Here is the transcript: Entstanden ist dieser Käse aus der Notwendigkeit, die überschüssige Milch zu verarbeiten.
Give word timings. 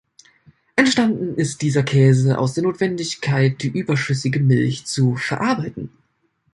Entstanden 0.75 1.35
ist 1.35 1.61
dieser 1.61 1.83
Käse 1.83 2.39
aus 2.39 2.55
der 2.55 2.63
Notwendigkeit, 2.63 3.61
die 3.61 3.67
überschüssige 3.67 4.39
Milch 4.39 4.85
zu 4.87 5.15
verarbeiten. 5.15 5.91